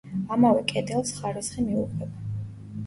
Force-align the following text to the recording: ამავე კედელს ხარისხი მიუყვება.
ამავე 0.35 0.63
კედელს 0.71 1.11
ხარისხი 1.19 1.67
მიუყვება. 1.67 2.13